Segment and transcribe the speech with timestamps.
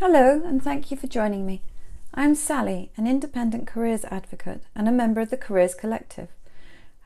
[0.00, 1.60] Hello, and thank you for joining me.
[2.14, 6.28] I'm Sally, an independent careers advocate and a member of the Careers Collective.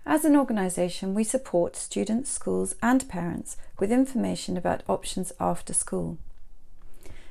[0.04, 6.18] As an organisation, we support students, schools, and parents with information about options after school.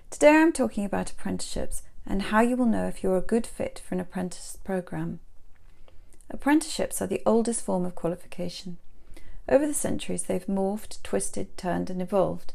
[0.09, 3.83] Today I'm talking about apprenticeships and how you will know if you're a good fit
[3.87, 5.19] for an apprentice programme.
[6.31, 8.77] Apprenticeships are the oldest form of qualification.
[9.47, 12.53] Over the centuries, they've morphed, twisted, turned, and evolved.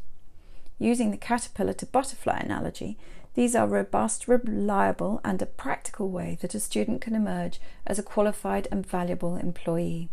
[0.79, 2.97] Using the caterpillar to butterfly analogy,
[3.33, 8.03] these are robust, reliable, and a practical way that a student can emerge as a
[8.03, 10.09] qualified and valuable employee.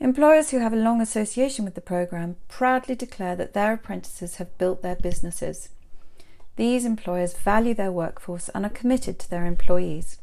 [0.00, 4.56] Employers who have a long association with the programme proudly declare that their apprentices have
[4.56, 5.68] built their businesses.
[6.56, 10.18] These employers value their workforce and are committed to their employees.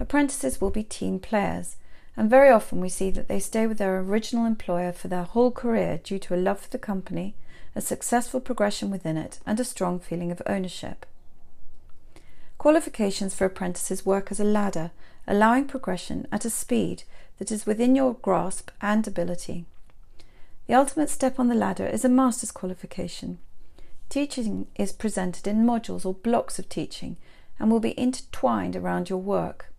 [0.00, 1.76] Apprentices will be team players,
[2.16, 5.50] and very often we see that they stay with their original employer for their whole
[5.50, 7.34] career due to a love for the company,
[7.78, 11.06] a successful progression within it, and a strong feeling of ownership.
[12.58, 14.90] Qualifications for apprentices work as a ladder,
[15.28, 17.04] allowing progression at a speed
[17.38, 19.64] that is within your grasp and ability.
[20.66, 23.38] The ultimate step on the ladder is a master's qualification.
[24.08, 27.16] Teaching is presented in modules or blocks of teaching
[27.60, 29.72] and will be intertwined around your work.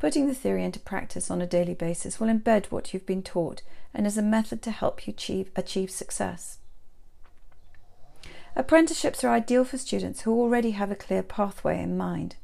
[0.00, 3.62] Putting the theory into practice on a daily basis will embed what you've been taught
[3.94, 6.58] and is a method to help you achieve, achieve success.
[8.58, 12.34] Apprenticeships are ideal for students who already have a clear pathway in mind.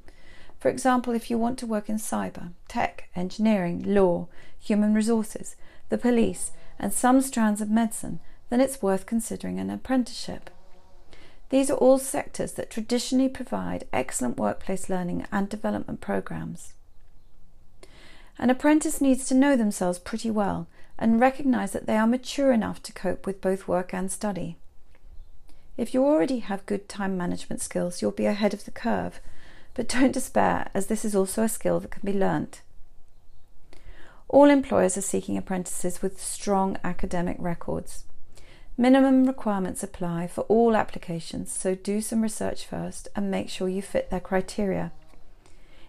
[0.60, 4.28] For example, if you want to work in cyber, tech, engineering, law,
[4.60, 5.56] human resources,
[5.88, 10.50] the police, and some strands of medicine, then it's worth considering an apprenticeship.
[11.50, 16.74] These are all sectors that traditionally provide excellent workplace learning and development programs.
[18.38, 22.80] An apprentice needs to know themselves pretty well and recognise that they are mature enough
[22.84, 24.58] to cope with both work and study.
[25.76, 29.20] If you already have good time management skills, you'll be ahead of the curve,
[29.74, 32.62] but don't despair, as this is also a skill that can be learnt.
[34.28, 38.04] All employers are seeking apprentices with strong academic records.
[38.76, 43.82] Minimum requirements apply for all applications, so do some research first and make sure you
[43.82, 44.92] fit their criteria.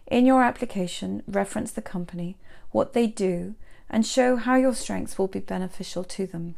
[0.07, 2.37] In your application, reference the company,
[2.71, 3.55] what they do,
[3.89, 6.55] and show how your strengths will be beneficial to them.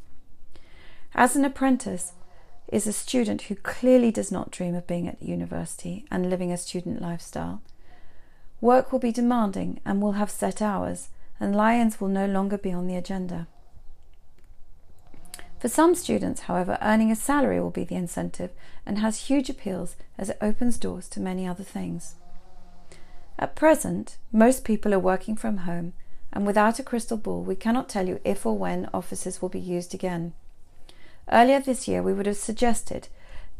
[1.16, 2.14] As an apprentice,
[2.68, 6.58] is a student who clearly does not dream of being at university and living a
[6.58, 7.62] student lifestyle.
[8.60, 12.74] Work will be demanding and will have set hours, and lions will no longer be
[12.74, 13.48] on the agenda.
[15.60, 18.52] For some students, however, earning a salary will be the incentive
[18.86, 22.16] and has huge appeals as it opens doors to many other things.
[23.40, 25.94] At present, most people are working from home,
[26.34, 29.60] and without a crystal ball, we cannot tell you if or when offices will be
[29.60, 30.34] used again.
[31.32, 33.10] Earlier this year, we would have suggested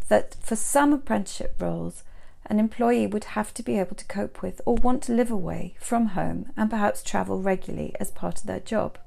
[0.08, 2.04] that for some apprenticeship roles,
[2.46, 5.76] an employee would have to be able to cope with or want to live away
[5.80, 8.98] from home and perhaps travel regularly as part of their job.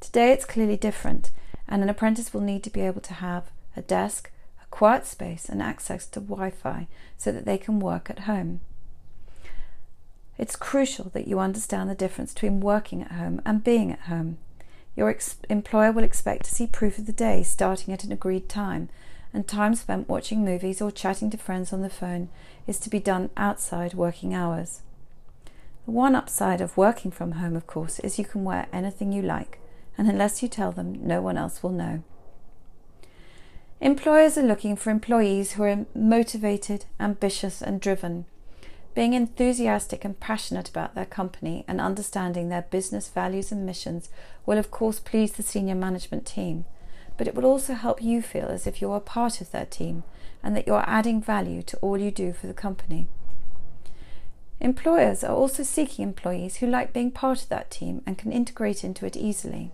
[0.00, 1.30] Today, it's clearly different,
[1.66, 4.30] and an apprentice will need to be able to have a desk,
[4.62, 8.60] a quiet space, and access to Wi Fi so that they can work at home.
[10.36, 14.38] It's crucial that you understand the difference between working at home and being at home.
[14.98, 18.48] Your ex- employer will expect to see proof of the day starting at an agreed
[18.48, 18.88] time,
[19.32, 22.30] and time spent watching movies or chatting to friends on the phone
[22.66, 24.80] is to be done outside working hours.
[25.84, 29.22] The one upside of working from home, of course, is you can wear anything you
[29.22, 29.60] like,
[29.96, 32.02] and unless you tell them, no one else will know.
[33.80, 38.24] Employers are looking for employees who are motivated, ambitious, and driven
[38.98, 44.10] being enthusiastic and passionate about their company and understanding their business values and missions
[44.44, 46.64] will, of course, please the senior management team,
[47.16, 50.02] but it will also help you feel as if you are part of their team
[50.42, 53.06] and that you are adding value to all you do for the company.
[54.58, 58.82] Employers are also seeking employees who like being part of that team and can integrate
[58.82, 59.70] into it easily.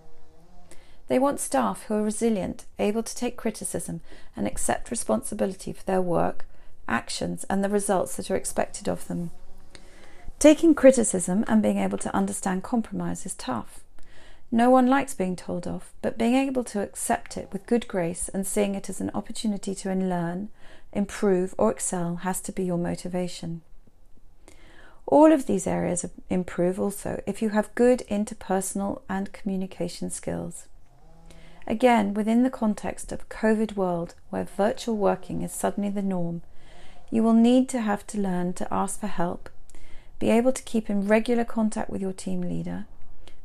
[1.07, 4.01] They want staff who are resilient, able to take criticism,
[4.35, 6.45] and accept responsibility for their work,
[6.87, 9.31] actions, and the results that are expected of them.
[10.39, 13.81] Taking criticism and being able to understand compromise is tough.
[14.51, 18.29] No one likes being told off, but being able to accept it with good grace
[18.29, 20.49] and seeing it as an opportunity to learn,
[20.93, 23.61] improve, or excel has to be your motivation.
[25.07, 30.67] All of these areas improve also if you have good interpersonal and communication skills.
[31.67, 36.41] Again, within the context of COVID world where virtual working is suddenly the norm,
[37.11, 39.49] you will need to have to learn to ask for help,
[40.19, 42.85] be able to keep in regular contact with your team leader,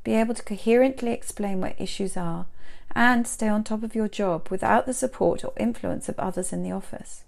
[0.05, 2.47] be able to coherently explain where issues are,
[2.95, 6.63] and stay on top of your job without the support or influence of others in
[6.63, 7.25] the office.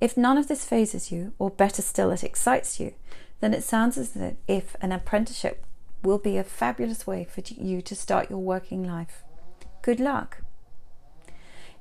[0.00, 2.94] If none of this fazes you, or better still, it excites you,
[3.40, 5.64] then it sounds as if an apprenticeship
[6.02, 9.22] will be a fabulous way for you to start your working life.
[9.82, 10.43] Good luck!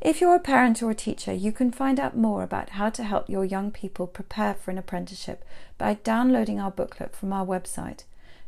[0.03, 3.05] If you're a parent or a teacher, you can find out more about how to
[3.05, 5.45] help your young people prepare for an apprenticeship
[5.77, 8.03] by downloading our booklet from our website